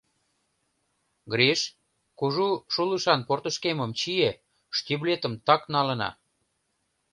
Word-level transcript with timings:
—Гриш, 1.31 1.61
кужу 2.19 2.47
шулышан 2.73 3.19
портышкемым 3.27 3.91
чие, 3.99 4.31
штиблетым 4.77 5.33
так 5.47 5.61
налына... 5.73 6.09